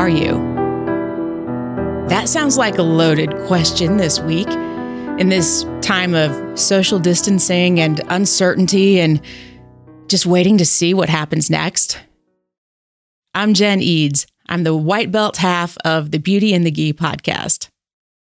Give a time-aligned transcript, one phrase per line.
[0.00, 0.32] are you?
[2.08, 4.48] That sounds like a loaded question this week.
[5.18, 9.20] In this time of social distancing and uncertainty and
[10.08, 11.98] just waiting to see what happens next.
[13.34, 14.26] I'm Jen Eads.
[14.48, 17.68] I'm the white belt half of the Beauty and the Gi podcast.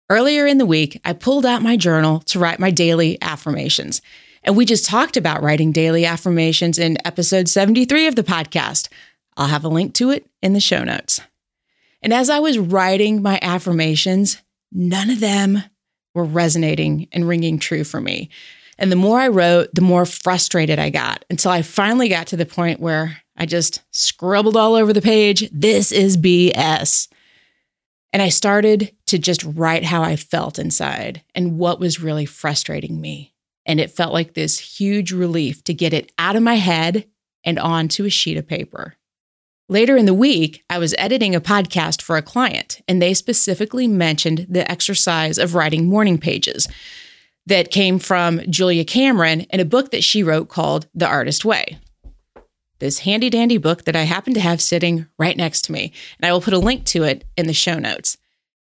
[0.08, 4.00] Earlier in the week, I pulled out my journal to write my daily affirmations.
[4.44, 8.86] And we just talked about writing daily affirmations in episode 73 of the podcast.
[9.36, 11.20] I'll have a link to it in the show notes.
[12.04, 14.36] And as I was writing my affirmations,
[14.70, 15.64] none of them
[16.14, 18.28] were resonating and ringing true for me.
[18.78, 22.36] And the more I wrote, the more frustrated I got until I finally got to
[22.36, 27.08] the point where I just scribbled all over the page, this is BS.
[28.12, 33.00] And I started to just write how I felt inside and what was really frustrating
[33.00, 33.32] me.
[33.64, 37.08] And it felt like this huge relief to get it out of my head
[37.44, 38.94] and onto a sheet of paper.
[39.68, 43.88] Later in the week, I was editing a podcast for a client, and they specifically
[43.88, 46.68] mentioned the exercise of writing morning pages
[47.46, 51.78] that came from Julia Cameron in a book that she wrote called The Artist Way.
[52.78, 56.28] This handy dandy book that I happen to have sitting right next to me, and
[56.28, 58.18] I will put a link to it in the show notes.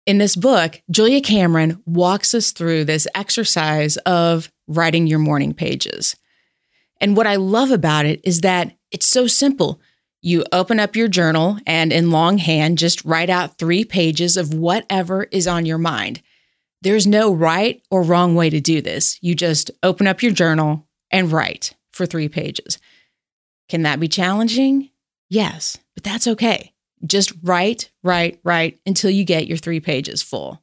[0.06, 6.14] In this book, Julia Cameron walks us through this exercise of writing your morning pages.
[7.00, 9.80] And what I love about it is that it's so simple.
[10.26, 15.22] You open up your journal and in longhand, just write out three pages of whatever
[15.22, 16.20] is on your mind.
[16.82, 19.20] There's no right or wrong way to do this.
[19.22, 22.78] You just open up your journal and write for three pages.
[23.68, 24.90] Can that be challenging?
[25.30, 26.72] Yes, but that's okay.
[27.06, 30.60] Just write, write, write until you get your three pages full.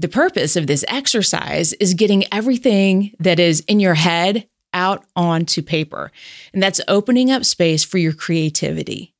[0.00, 5.62] The purpose of this exercise is getting everything that is in your head out onto
[5.62, 6.10] paper.
[6.52, 9.14] And that's opening up space for your creativity.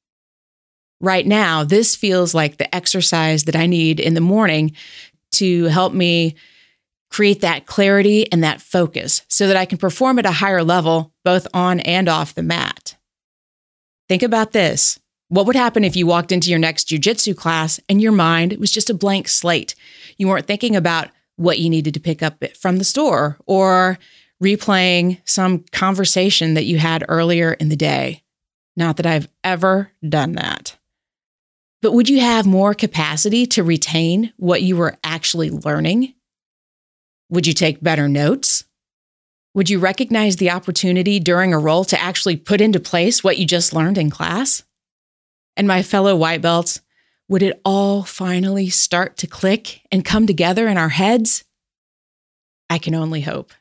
[1.00, 4.72] Right now, this feels like the exercise that I need in the morning
[5.32, 6.34] to help me
[7.10, 11.12] create that clarity and that focus so that I can perform at a higher level,
[11.24, 12.96] both on and off the mat.
[14.08, 14.98] Think about this.
[15.28, 18.70] What would happen if you walked into your next jujitsu class and your mind was
[18.70, 19.74] just a blank slate?
[20.16, 23.98] You weren't thinking about what you needed to pick up from the store or
[24.42, 28.22] replaying some conversation that you had earlier in the day.
[28.76, 30.76] Not that I've ever done that.
[31.82, 36.14] But would you have more capacity to retain what you were actually learning?
[37.30, 38.64] Would you take better notes?
[39.54, 43.46] Would you recognize the opportunity during a roll to actually put into place what you
[43.46, 44.62] just learned in class?
[45.56, 46.80] And my fellow white belts,
[47.28, 51.44] would it all finally start to click and come together in our heads?
[52.70, 53.52] I can only hope.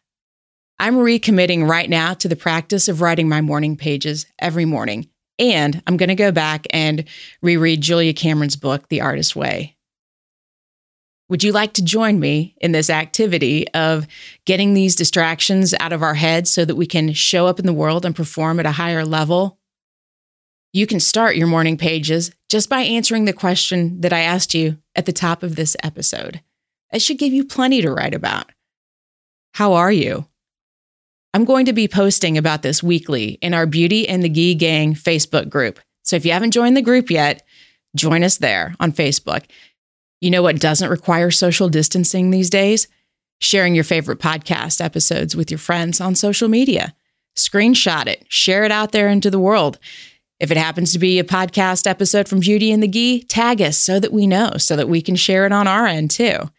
[0.80, 5.10] I'm recommitting right now to the practice of writing my morning pages every morning.
[5.40, 7.06] And I'm going to go back and
[7.42, 9.76] reread Julia Cameron's book, The Artist Way.
[11.30, 14.08] Would you like to join me in this activity of
[14.46, 17.74] getting these distractions out of our heads so that we can show up in the
[17.74, 19.59] world and perform at a higher level?
[20.74, 24.78] You can start your morning pages just by answering the question that I asked you
[24.96, 26.42] at the top of this episode.
[26.94, 28.52] It should give you plenty to write about.
[29.54, 30.28] How are you?
[31.38, 34.96] I'm going to be posting about this weekly in our Beauty and the Gi Gang
[34.96, 35.80] Facebook group.
[36.02, 37.46] So if you haven't joined the group yet,
[37.96, 39.44] join us there on Facebook.
[40.20, 42.88] You know what doesn't require social distancing these days?
[43.40, 46.96] Sharing your favorite podcast episodes with your friends on social media.
[47.36, 49.78] Screenshot it, share it out there into the world.
[50.40, 53.78] If it happens to be a podcast episode from Beauty and the Gi, tag us
[53.78, 56.50] so that we know, so that we can share it on our end too.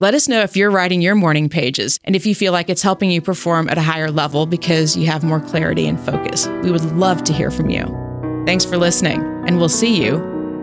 [0.00, 2.80] Let us know if you're writing your morning pages and if you feel like it's
[2.80, 6.48] helping you perform at a higher level because you have more clarity and focus.
[6.62, 7.84] We would love to hear from you.
[8.46, 10.16] Thanks for listening, and we'll see you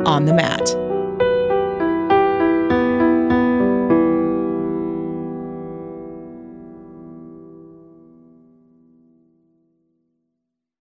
[0.07, 0.75] on the mat.